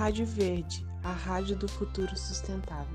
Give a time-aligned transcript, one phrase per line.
[0.00, 2.94] Rádio Verde, a rádio do futuro sustentável.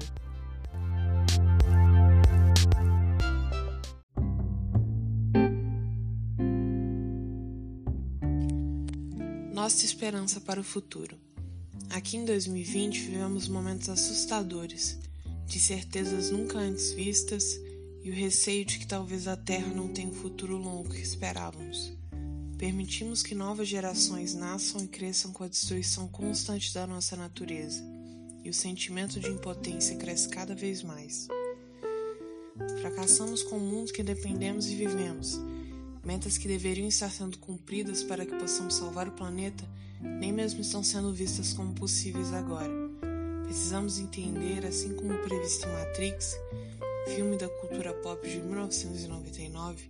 [9.54, 11.16] Nossa esperança para o futuro.
[11.92, 14.98] Aqui em 2020 vivemos momentos assustadores,
[15.46, 17.62] de certezas nunca antes vistas
[18.04, 21.94] e o receio de que talvez a Terra não tenha o futuro longo que esperávamos.
[22.58, 27.84] Permitimos que novas gerações nasçam e cresçam com a destruição constante da nossa natureza,
[28.44, 31.28] e o sentimento de impotência cresce cada vez mais.
[32.82, 35.40] Fracassamos com o mundo que dependemos e vivemos.
[36.04, 39.68] Metas que deveriam estar sendo cumpridas para que possamos salvar o planeta
[40.02, 42.72] nem mesmo estão sendo vistas como possíveis agora.
[43.44, 46.36] Precisamos entender, assim como previsto em Matrix,
[47.06, 49.90] filme da cultura pop de 1999,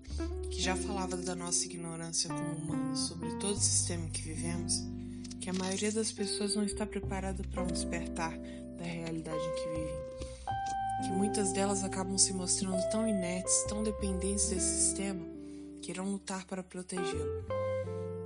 [0.49, 4.83] que já falava da nossa ignorância como humanos sobre todo o sistema em que vivemos,
[5.39, 8.37] que a maioria das pessoas não está preparada para um despertar
[8.77, 10.05] da realidade em que vivem.
[11.03, 15.25] Que muitas delas acabam se mostrando tão inertes, tão dependentes desse sistema,
[15.81, 17.45] que irão lutar para protegê-lo.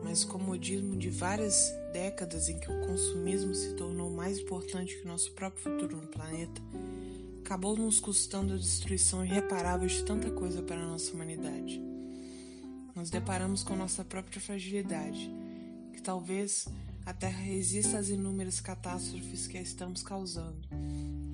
[0.04, 5.04] Mas o comodismo de várias décadas em que o consumismo se tornou mais importante que
[5.04, 6.62] o nosso próprio futuro no planeta,
[7.50, 11.82] acabou nos custando a destruição irreparável de tanta coisa para a nossa humanidade.
[12.96, 15.32] Nos deparamos com nossa própria fragilidade,
[15.92, 16.68] que talvez
[17.04, 20.60] a Terra resista às inúmeras catástrofes que a estamos causando,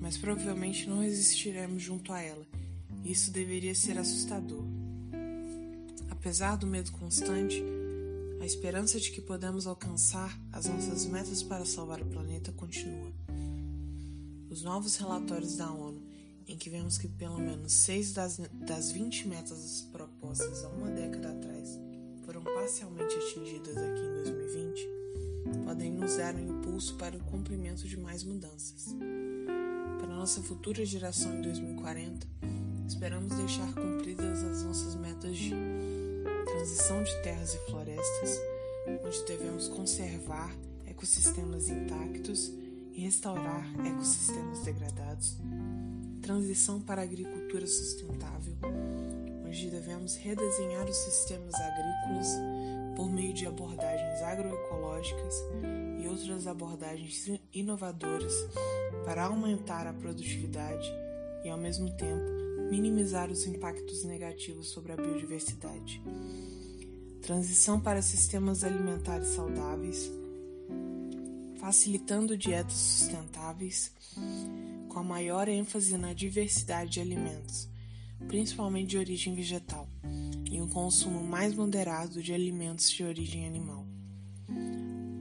[0.00, 2.46] mas provavelmente não resistiremos junto a ela,
[3.04, 4.64] isso deveria ser assustador.
[6.08, 7.62] Apesar do medo constante,
[8.40, 13.12] a esperança de que podemos alcançar as nossas metas para salvar o planeta continua.
[14.48, 15.95] Os novos relatórios da ONU
[16.48, 21.30] em que vemos que pelo menos 6 das, das 20 metas propostas há uma década
[21.30, 21.78] atrás
[22.24, 24.88] foram parcialmente atingidas aqui em 2020,
[25.64, 28.94] podem nos dar um impulso para o cumprimento de mais mudanças.
[29.98, 32.26] Para nossa futura geração em 2040,
[32.88, 35.54] esperamos deixar cumpridas as nossas metas de
[36.46, 38.40] transição de terras e florestas,
[39.04, 40.52] onde devemos conservar
[40.84, 42.52] ecossistemas intactos
[42.92, 45.36] e restaurar ecossistemas degradados
[46.26, 48.56] transição para a agricultura sustentável,
[49.46, 52.36] onde devemos redesenhar os sistemas agrícolas
[52.96, 55.44] por meio de abordagens agroecológicas
[56.02, 58.34] e outras abordagens inovadoras
[59.04, 60.92] para aumentar a produtividade
[61.44, 62.26] e, ao mesmo tempo,
[62.72, 66.02] minimizar os impactos negativos sobre a biodiversidade.
[67.22, 70.10] Transição para sistemas alimentares saudáveis,
[71.60, 73.92] facilitando dietas sustentáveis
[74.96, 77.68] com a maior ênfase na diversidade de alimentos,
[78.28, 79.86] principalmente de origem vegetal,
[80.50, 83.86] e um consumo mais moderado de alimentos de origem animal.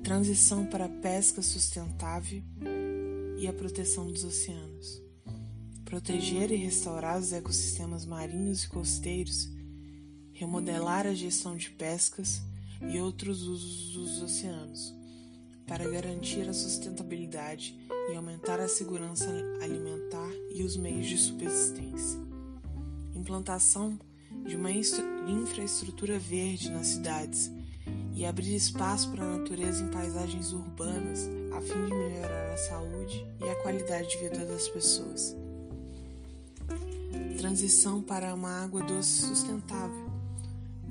[0.01, 2.41] Transição para a pesca sustentável
[3.37, 5.03] e a proteção dos oceanos.
[5.83, 9.49] Proteger e restaurar os ecossistemas marinhos e costeiros,
[10.31, 12.41] remodelar a gestão de pescas
[12.93, 14.95] e outros usos dos oceanos,
[15.67, 17.77] para garantir a sustentabilidade
[18.11, 19.27] e aumentar a segurança
[19.61, 22.19] alimentar e os meios de subsistência.
[23.15, 23.99] Implantação
[24.45, 27.51] de uma infraestrutura verde nas cidades
[28.13, 33.25] e abrir espaço para a natureza em paisagens urbanas a fim de melhorar a saúde
[33.41, 35.35] e a qualidade de vida das pessoas.
[37.37, 40.09] Transição para uma água doce sustentável,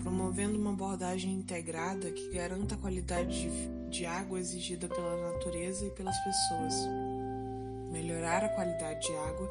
[0.01, 5.91] promovendo uma abordagem integrada que garanta a qualidade de de água exigida pela natureza e
[5.91, 6.75] pelas pessoas,
[7.93, 9.49] melhorar a qualidade de água,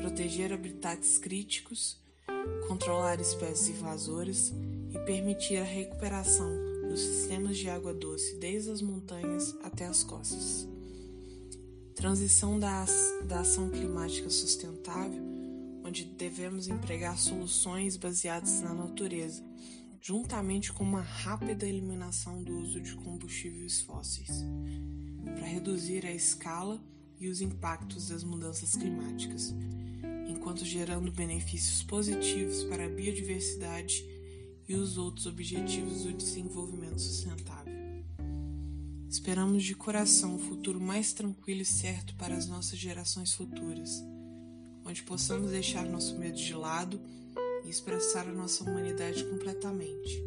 [0.00, 2.00] proteger habitats críticos,
[2.68, 4.54] controlar espécies invasoras
[4.94, 6.48] e permitir a recuperação
[6.88, 10.68] dos sistemas de água doce desde as montanhas até as costas.
[11.96, 12.84] Transição da,
[13.24, 15.22] da ação climática sustentável,
[15.84, 19.42] onde devemos empregar soluções baseadas na natureza
[20.06, 24.44] juntamente com uma rápida eliminação do uso de combustíveis fósseis,
[25.24, 26.80] para reduzir a escala
[27.18, 29.52] e os impactos das mudanças climáticas,
[30.28, 34.06] enquanto gerando benefícios positivos para a biodiversidade
[34.68, 37.74] e os outros objetivos do desenvolvimento sustentável.
[39.10, 44.04] Esperamos de coração um futuro mais tranquilo e certo para as nossas gerações futuras,
[44.84, 47.00] onde possamos deixar nosso medo de lado
[47.66, 50.22] e expressar a nossa humanidade completamente.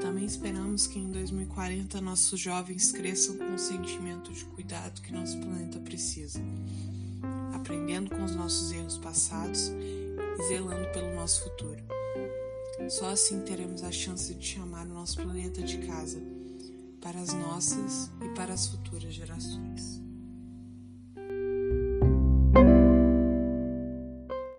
[0.00, 5.38] Também esperamos que em 2040 nossos jovens cresçam com o sentimento de cuidado que nosso
[5.38, 6.40] planeta precisa,
[7.54, 11.82] aprendendo com os nossos erros passados e zelando pelo nosso futuro.
[12.88, 16.22] Só assim teremos a chance de chamar o nosso planeta de casa
[17.00, 20.07] para as nossas e para as futuras gerações.